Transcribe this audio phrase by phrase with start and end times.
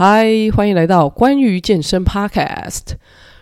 [0.00, 2.92] 嗨，欢迎来到关于健身 Podcast。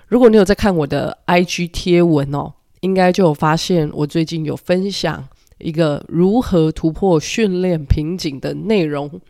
[0.08, 9.20] 如果你有在看我的 IG 贴文哦，应该就有发现我最近有分享一个如何突破训练瓶颈的内容。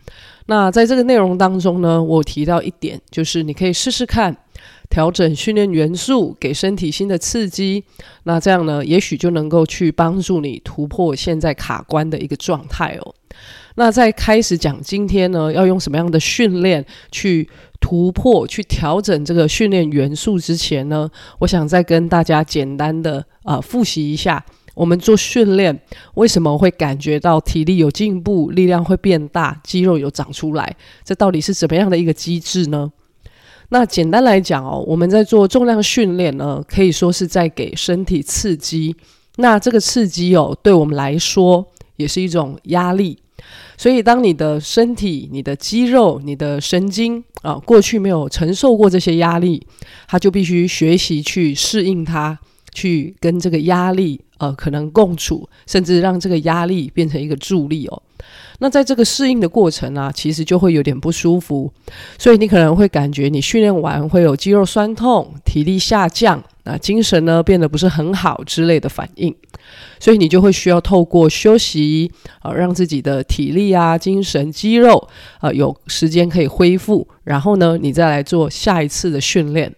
[0.47, 4.37] 那在这个内容当中呢，我提到一点，就是你可以试试看
[4.89, 7.83] 调整训练元素，给身体新的刺激。
[8.23, 13.15] 那这样呢，也许就能够去帮助你突破现在卡关的一个状态哦。
[13.77, 17.49] 那在开始讲今天呢，要用什么样的训练去
[17.79, 21.09] 突破、去调整这个训练元素之前呢，
[21.39, 24.45] 我想再跟大家简单的啊、复习一下，
[24.75, 25.79] 我们做训练
[26.15, 32.91] 为什么会感觉到体力有进步、力量会变大、肌肉有长出来，这到底是怎么样的一个机制呢？
[33.69, 38.97] 那简单来讲哦，我们在做重量训练呢，可以说是在给身体刺激。
[39.37, 43.19] 那这个刺激哦，对我们来说也是一种压力。
[43.77, 49.65] 所以，当你的身体、你的肌肉、你的神经啊，过去没有承受过这些压力，
[50.09, 52.39] 它就必须学习去适应它，
[52.73, 58.03] 去跟这个压力呃可能共处，甚至让这个压力变成一个助力哦。
[58.59, 61.71] 那在这个适应的过程啊，其实就会有点不舒服，
[62.19, 66.43] 所以你可能会感觉你训练完会有肌肉酸痛、体力下降。
[66.67, 69.33] 那精神呢，变得不是很好之类的反应，
[70.01, 75.09] 所以你就会需要透过休息啊，让自己的体力啊、精神、肌肉
[75.39, 79.73] 啊有时间可以恢复，然后呢，你再来做下一次的训练。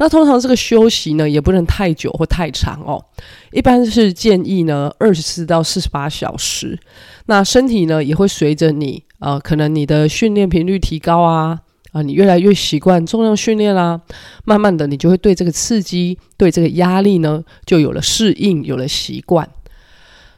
[0.00, 3.04] 那通常这个休息呢，也不能太久或太长哦，
[3.52, 6.78] 一般是建议呢二十四到四十八小时。
[7.26, 11.60] 那身体呢，也会随着你啊，可能你的训练频率提高啊。
[11.92, 14.00] 啊，你越来越习惯重量训练啦，
[14.44, 19.48] 慢慢的你就会对这个刺激、对这个压力呢，就有了适应，有了习惯。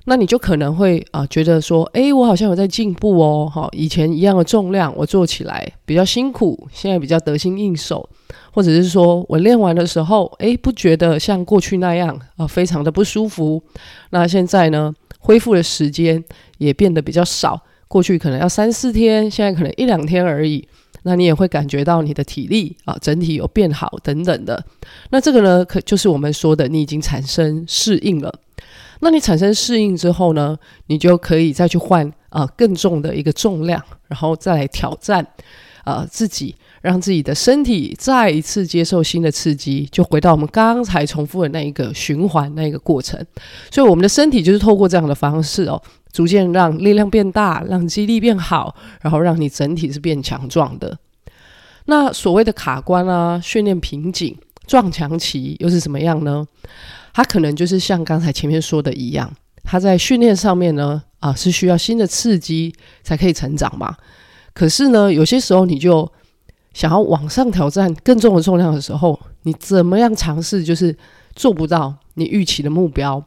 [0.06, 8.08] 那你就可能会啊，觉得说，诶，我好像有在进步哦，哈，以前一样的重量我做起来比较辛苦，现在比较得心应手，
[8.52, 13.62] 或者是说我练完的时候，诶，不觉得像过去那样啊，非常的不舒服。
[14.08, 16.24] 那现在呢，恢复的时间
[16.58, 20.66] 也变得比较少，过去可能要三四天，现在可能一两天而已。
[21.02, 24.64] 那你也会感觉到你的体力啊，整体有变好等等的。
[25.10, 28.34] 那这个呢，可就是我们说的，你已经产生适应了。
[29.00, 35.26] 那你产生适应之后呢，你就可以再去换啊更重的一个重量，然后再来挑战
[35.84, 43.24] 啊自己，让自己的身体再一次接受新的刺激，就回到我们刚才重复的那一个循环那一个过程。
[43.70, 45.80] 所以我们的身体就是透过这样的方式哦。
[46.12, 50.98] 逐渐让力量变大，让肌力变好，然后让你整体是变强壮的。
[51.84, 54.36] 那所谓的卡关啊，训练瓶颈、
[54.66, 56.44] 撞墙期又是什么样呢？
[57.12, 62.74] 它可能就是像刚才前面说的一样，它在训练上面呢，啊，是需要新的刺激
[63.04, 63.94] 才可以成长嘛。
[64.52, 66.10] 可是呢，有些时候你就
[66.72, 70.96] 想要往上挑战更重的重量的时候，你怎么样尝试就是
[71.34, 73.24] 做不到你预期的目标，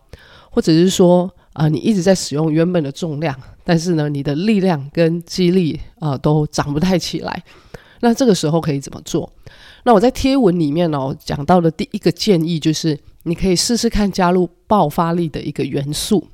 [0.49, 7.43] 或者是说，啊、你一直在使用原本的重量，但是呢，你的力量跟肌力啊、都长不太起来。
[8.01, 9.31] 那这个时候可以怎么做？
[9.85, 16.27] 那我在贴文里面哦讲到的第一个建议就是，你可以试试看加入爆发力的一个元素。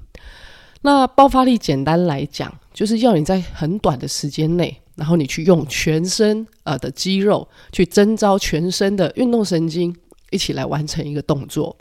[0.82, 9.94] 那爆发力简单来讲，就是要你在很短的时间内，然后你去用全身呃的肌肉去征召全身的运动神经，
[10.32, 11.76] 一起来完成一个动作。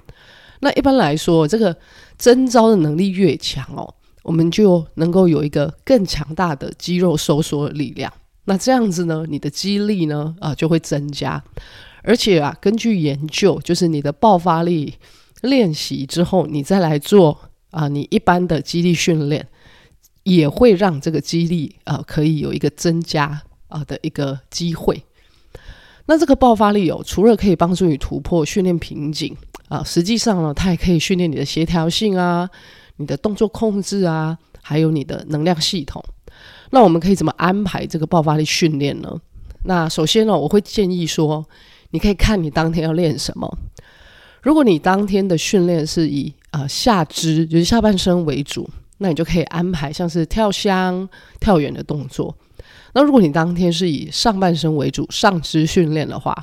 [0.60, 1.76] 那一般来说，这个
[2.18, 3.94] 征召的能力越强哦，
[4.24, 8.12] 我们就能够有一个更强大的肌肉收缩力量。
[8.46, 11.40] 那这样子呢，你的肌力呢啊、就会增加。
[12.02, 14.94] 而且啊，根据研究，就是你的爆发力
[15.42, 17.38] 练习之后，你再来做
[17.70, 19.46] 啊、你一般的肌力训练，
[20.22, 25.02] 也会让这个肌力啊、可以有一个增加啊、的一个机会。
[26.06, 29.36] 那这个爆发力哦，除了可以帮助你突破训练瓶颈。
[29.68, 32.48] 啊，实际上呢，它也可以训练你的协调性啊，
[32.96, 36.02] 你的动作控制啊，还有你的能量系统。
[36.70, 39.14] 那我们可以怎么安排这个爆发力训练呢？
[39.64, 41.46] 那首先呢，我会建议说，
[41.90, 43.58] 你可以看你当天要练什么。
[44.40, 48.68] 如果你当天的训练是以呃下肢，就是下半身为主，
[48.98, 51.08] 那你就可以安排像是跳箱、
[51.40, 52.36] 跳远的动作。
[52.94, 56.34] 那如果你当天是以上半身为主，上肢训练的话，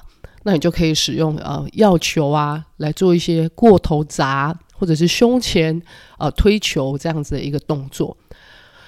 [0.43, 5.81] 那你就可以使用呃药球啊来做一些过头砸，或者是胸前
[6.19, 8.15] 呃推球这样子的一个动作。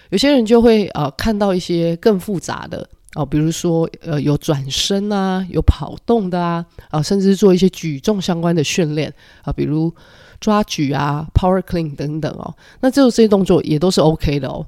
[0.09, 2.79] 有些人就会呃看到一些更复杂的
[3.15, 9.93] 哦、呃，比如说呃有转身啊，有跑动的啊，啊、甚至做一些举重相关的训练啊、比如
[10.39, 12.53] 抓举啊、power clean 等等哦。
[12.81, 14.65] 那这这些动作也都是 OK 的哦。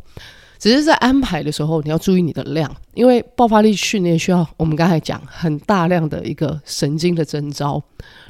[0.57, 7.81] 只是在安排的时候，你要注意你的量，因为爆发力训练需要我们刚才讲很大量的一个神经的征召，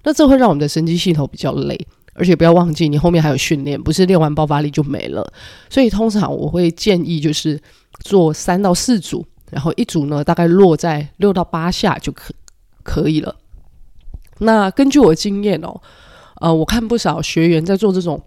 [0.03, 1.75] 那这会让我们的神经系统比较累，
[2.13, 5.27] 而且不要忘记你后面还有训练，不是练完爆发力就没了。
[5.71, 7.59] 所以通常我会建议就是
[8.03, 12.31] 做三到四组，然后一组呢大概落在六到八下就可
[12.83, 13.35] 可以了。
[14.37, 15.81] 那根据我的经验哦，
[16.39, 18.21] 呃，我看不少学员在做这种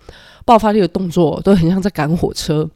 [0.44, 2.68] 爆发力的动作，都很像在赶火车。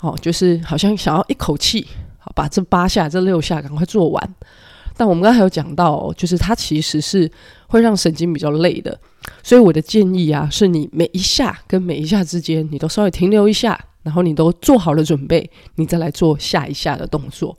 [0.00, 1.86] 哦，就是好像想要一口气
[2.18, 4.34] 好把这八下、这六下赶快做完，
[4.96, 7.30] 但我们刚才有讲到，就是它其实是
[7.66, 8.98] 会让神经比较累的，
[9.42, 17.56] 所以我的建议啊，是你每一下跟每一下之间，你都稍微停留一下，然后你都做好了准备，你再来做下一下的动作。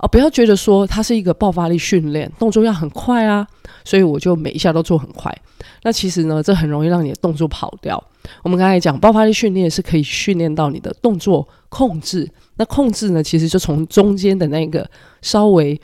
[0.00, 3.46] 哦，不要觉得说它是一个爆发力训练，动作要很快啊，
[3.84, 5.36] 所以我就每一下都做很快。
[5.82, 8.02] 那其实呢，这很容易让你的动作跑掉。
[8.42, 12.30] 我们刚才讲爆发力训练是可以训练到你的动作控制。
[12.56, 14.88] 那控制呢，其实就从中间的那个
[15.20, 15.80] 稍微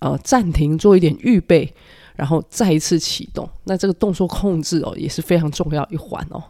[0.00, 1.70] 呃暂停，做一点预备，
[2.16, 3.48] 然后再一次启动。
[3.64, 6.42] 那这个动作控制哦，也是非常重要一环哦。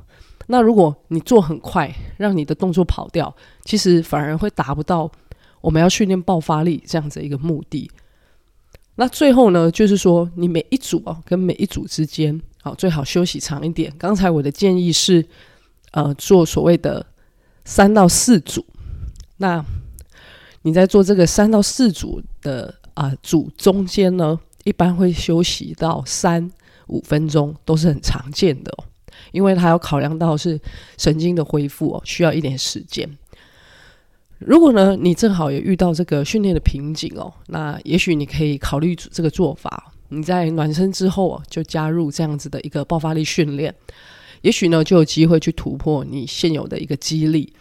[0.46, 3.34] 那如果你做很快，让你的动作跑掉，
[3.64, 5.10] 其实反而会达不到。
[5.68, 7.90] 我们要训练爆发力这样子一个目的。
[8.94, 13.92] 那最后呢，就是说你每一组哦，跟每一组之间，好，最好休息长一点。
[13.98, 15.22] 刚才我的建议是，
[15.90, 17.04] 呃，做所谓的
[17.66, 18.64] 三到四组。
[19.36, 19.62] 那
[20.62, 26.50] 你在做这个三到四组的啊、组中间呢，一般会休息到三
[26.86, 28.84] 五分钟，都是很常见的哦。
[29.32, 30.58] 因为它要考量到是
[30.96, 33.06] 神经的恢复哦，需要一点时间。
[34.38, 39.92] 如果呢，你正好也遇到这个训练的瓶颈哦，那也许你可以考虑这个做法。
[40.10, 43.74] 你在暖身之后哦，就加入这样子的一个爆发力训练，
[44.42, 47.52] 也许呢就有机会去突破你现有的一个肌力。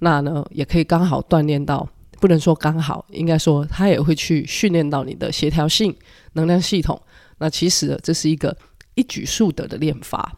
[0.00, 1.88] 那呢，也可以刚好锻炼到，
[2.20, 5.94] 不能说刚好，应该说它也会去训练到你的协调性、
[6.34, 7.00] 能量系统。
[7.38, 8.54] 那其实这是一个
[8.96, 10.36] 一举数得的练法。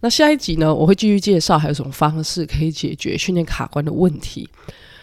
[0.00, 4.48] 那下一集呢，我会继续介绍还有什么方式可以解决训练卡关的问题。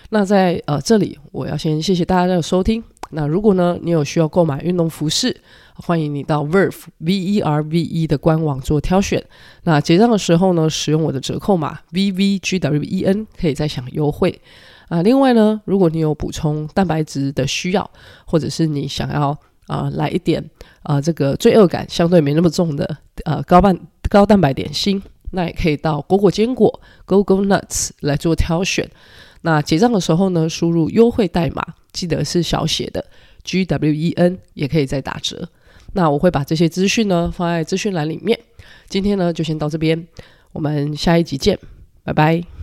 [0.10, 2.84] 那在呃这里，我要先谢谢大家的收听。
[3.12, 5.36] 那如果呢，你有需要购买运动服饰，
[5.76, 9.24] 欢迎你到 Verve V E R V E 的官网做挑选。
[9.64, 14.42] 那结账的时候呢，使用我的折扣码 V V G W E N 可以再享优惠。
[14.90, 17.90] 啊，另外呢，如果你有补充蛋白质的需要，
[18.26, 20.44] 或者是你想要啊、来一点
[20.82, 23.80] 啊、这个罪恶感相对没那么重的呃高半
[24.10, 25.02] 高蛋白点心，
[25.32, 28.90] 那也可以到果果坚果 Go Go Nuts 来做挑选。
[29.42, 33.06] 那结账的时候呢，输入优惠代码，记得是小写的
[33.44, 35.48] G W E N，也可以再打折。
[35.94, 38.40] 那我会把这些资讯呢放在资讯栏里面。
[38.88, 40.08] 今天呢就先到这边，
[40.52, 41.58] 我们下一集见，
[42.04, 42.59] 拜拜。